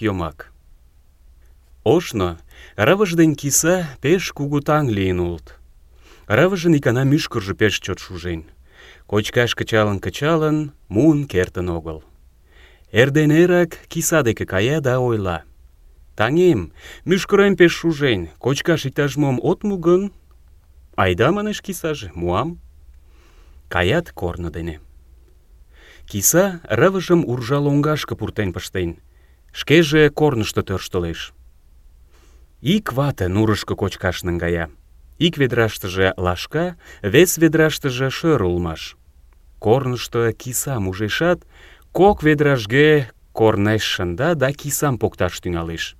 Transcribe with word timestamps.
Йомак. 0.00 0.50
Ошно, 1.84 2.38
рывыж 2.76 3.12
ден 3.14 3.34
киса 3.36 3.84
пеш 4.00 4.32
кугу 4.32 4.60
таң 4.64 4.88
лийын 4.88 5.20
улыт. 5.20 5.60
Рывыжын 6.24 6.78
икана 6.80 7.04
мӱшкыржӧ 7.04 7.52
пеш 7.52 7.74
чот 7.84 7.98
шужен. 8.00 8.48
Кочкаш 9.06 9.52
кычалын-кычалын, 9.58 10.72
муын 10.88 11.28
кертын 11.28 11.68
огыл. 11.68 12.02
Эрден 12.92 13.30
эрак 13.30 13.76
киса 13.92 14.22
деке 14.22 14.46
кая 14.46 14.80
да 14.80 14.98
ойла. 14.98 15.42
«Таҥем, 16.16 16.72
мӱшкырем 17.04 17.56
пеш 17.60 17.72
шужен, 17.72 18.30
кочкаш 18.38 18.86
иктаж-мом 18.88 19.36
от 19.42 19.64
му 19.64 19.76
гын?» 19.76 20.12
«Айда,— 20.96 21.30
манеш 21.36 21.60
кисаже,— 21.60 22.10
муам». 22.14 22.58
Каят 23.68 24.12
корно 24.12 24.50
дене. 24.50 24.80
Киса 26.10 26.60
рывыжым 26.64 27.20
уржа 27.30 27.58
лоҥгашке 27.64 28.14
пуртен 28.16 28.52
пыштен. 28.52 28.90
Шкеже 29.52 30.10
корнышто 30.10 30.62
тӧрштылеш. 30.66 31.20
Ик 32.74 32.86
вате 32.96 33.28
нурышко 33.28 33.74
кочкаш 33.76 34.16
наҥгая. 34.26 34.70
Ик 35.26 35.34
ведраштыже 35.38 36.12
лашка, 36.16 36.76
вес 37.02 37.38
ведраштыже 37.38 38.10
шӧр 38.10 38.42
улмаш. 38.42 38.96
Корнышто 39.60 40.32
кисам 40.32 40.88
ужешат, 40.88 41.40
кок 41.92 42.24
ведражге 42.24 43.10
корнеш 43.32 43.84
шында 43.94 44.34
да 44.34 44.52
кисам 44.52 44.98
покташ 44.98 45.38
тӱҥалеш. 45.42 45.94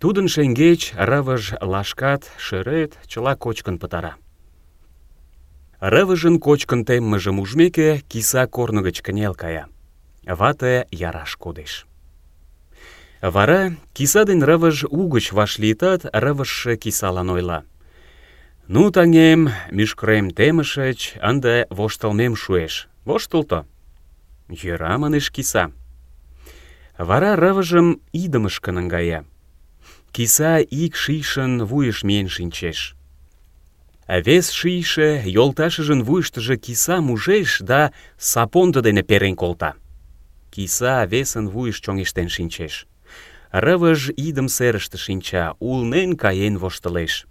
Тудын 0.00 0.26
шеҥгеч 0.34 0.92
рывыж 0.96 1.52
лашкат, 1.60 2.22
шӧрет 2.38 2.92
чыла 3.10 3.36
кочкын 3.36 3.76
пытара. 3.78 4.16
Рывыжын 5.82 6.38
кочкын 6.38 6.84
теммыжым 6.84 7.40
ужмеке, 7.40 8.04
киса 8.08 8.46
корно 8.46 8.82
гыч 8.82 9.02
кынел 9.02 9.34
кая. 9.34 9.66
Вате 10.24 10.86
яраш 10.92 11.34
кодеш. 11.34 11.86
Вара 13.20 13.74
киса 13.92 14.24
ден 14.24 14.44
рывыж 14.44 14.84
угыч 14.84 15.32
вашлийытат, 15.32 16.02
рывыжше 16.12 16.76
кисалан 16.76 17.30
ойла. 17.30 17.64
«Ну, 18.68 18.92
таҥем, 18.92 19.50
мӱшкырем 19.72 20.30
темышыч, 20.30 21.14
ынде 21.20 21.66
воштылмем 21.68 22.36
шуэш. 22.36 22.88
Воштылто». 23.04 23.66
«Йӧра»,— 24.48 24.98
манеш 24.98 25.32
киса. 25.32 25.72
Вара 26.96 27.34
рывыжым 27.34 28.00
идымышке 28.12 28.70
наҥгая. 28.70 29.24
Киса 30.12 30.58
ик 30.60 30.94
шийшын 30.94 31.64
вуйыш 31.64 32.04
миен. 32.04 32.28
Вес 34.08 34.50
шийше 34.50 35.22
йолташыжын 35.26 36.02
вуйыштыжо 36.02 36.56
кисам 36.56 37.10
ужеш 37.10 37.60
да 37.60 37.92
сапондо 38.18 38.80
дене 38.82 39.02
перен 39.02 39.36
колта. 39.36 39.74
Киса 40.50 41.04
весын 41.06 41.48
вуйыш 41.48 41.80
чоҥештен 41.80 42.28
шинчеш. 42.28 42.86
Рывыж 43.52 44.10
идым 44.16 44.48
серыште 44.48 44.98
шинча, 44.98 45.54
улнен 45.60 46.16
каен 46.16 46.58
воштылеш. 46.58 47.26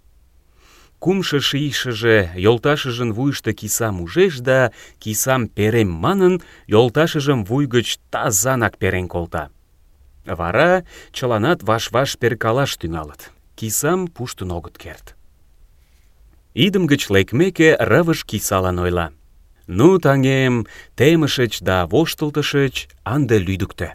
Кумшо 0.98 1.40
шийшыже 1.40 2.30
йолташыжын 2.36 3.12
вуйышто 3.12 3.52
кисам 3.52 4.00
ужеш 4.00 4.38
да, 4.38 4.72
кисам 4.98 5.48
перем 5.48 5.90
манын, 5.90 6.40
йолташыжым 6.68 7.44
вуй 7.44 7.66
гыч 7.66 7.98
тазанак 8.10 8.78
перен 8.78 9.08
колта. 9.08 9.50
Вара 10.24 10.84
чыланат 11.12 11.62
ваш-ваш 11.62 12.16
перкалаш 12.18 12.76
тӱҥалыт. 12.76 13.30
Кисам 13.56 14.06
пуштын 14.06 14.52
огыт 14.52 14.78
керт. 14.78 15.16
Идым 16.54 16.86
гыч 16.86 17.08
лекмеке, 17.08 17.76
рывыж 17.78 18.24
кисалан 18.24 18.78
ойла. 18.78 19.12
«Ну, 19.66 19.98
таҥем, 19.98 20.66
темышыч 20.96 21.60
да 21.60 21.86
воштылтышыч, 21.86 22.88
ынде 23.06 23.38
лӱдыктӧ». 23.38 23.94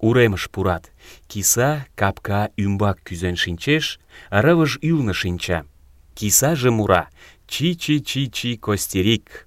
Уремыш 0.00 0.48
пурат. 0.50 0.90
Киса 1.28 1.86
капка 1.94 2.50
ӱмбак 2.56 2.98
кӱзен 3.06 3.36
шинчеш, 3.36 4.00
рывыж 4.30 4.78
ӱлнӧ 4.82 5.12
шинча. 5.12 5.66
Кисаже 6.14 6.70
мура. 6.70 7.08
Чи-чи-чи-чи 7.46 8.56
костерик. 8.56 9.46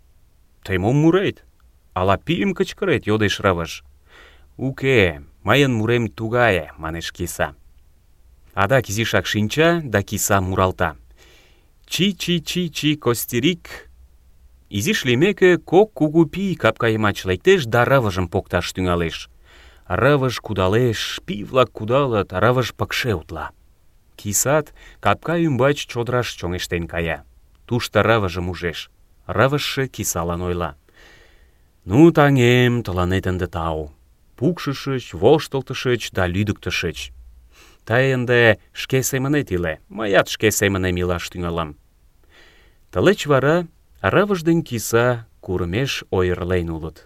«Тый 0.64 0.78
мом 0.78 0.96
мурет? 0.98 1.44
Ала 1.94 2.18
пийым 2.18 2.54
кычкырет?»— 2.54 3.06
йодеш 3.08 3.40
рывыж. 3.40 3.84
«Уке, 4.58 5.24
мыйын 5.44 5.74
мурем 5.74 6.08
тугае»,— 6.08 6.72
манеш 6.78 7.12
киса. 7.12 7.56
Адак 8.54 8.90
изишак 8.90 9.26
шинча 9.26 9.82
да 9.84 10.04
киса 10.04 10.40
муралта. 10.40 10.96
Чи-чи-чи-чи 11.94 12.96
костерик. 12.96 13.70
Изиш 14.68 15.06
лиймеке, 15.06 15.58
кок 15.58 15.94
кугу 15.94 16.26
пий 16.26 16.56
капка 16.56 16.88
йымач 16.90 17.18
лектеш 17.30 17.62
да 17.74 17.86
рывыжым 17.86 18.28
покташ 18.34 18.66
тӱҥалеш. 18.74 19.30
Рывыж 19.88 20.40
кудалеш, 20.40 21.22
пий-влак 21.28 21.70
кудалыт, 21.72 22.34
рывыж 22.34 22.74
пыкше 22.74 23.14
утла. 23.14 23.52
Кисат 24.18 24.74
капка 25.06 25.34
ӱмбач 25.38 25.78
чодраш 25.86 26.28
чоҥештен 26.40 26.88
кая. 26.88 27.26
Тушто 27.68 28.02
рывыжым 28.02 28.50
ужеш. 28.50 28.90
Рывыжше 29.28 29.88
кисалан 29.88 30.42
ойла. 30.42 30.72
«Ну, 31.86 32.12
таҥем, 32.12 32.82
тыланет 32.82 33.28
ынде 33.28 33.46
тау. 33.46 33.94
Пукшышыч, 34.38 35.14
воштылтышыч 35.14 36.10
да 36.10 36.26
лӱдыктышыч. 36.26 37.12
Тый 37.86 38.14
ынде 38.16 38.58
шке 38.74 39.04
семынет 39.04 39.52
иле, 39.52 39.80
мыят 39.90 40.28
шке 40.28 40.50
семынем 40.50 40.96
илаш 40.98 41.30
тӱҥалам». 41.30 41.78
Тылеч 42.94 43.26
вара 43.26 43.68
рывыж 44.02 44.44
ден 44.44 44.62
киса 44.62 45.26
курымеш 45.42 46.04
ойырлен 46.12 46.70
улыт. 46.70 46.98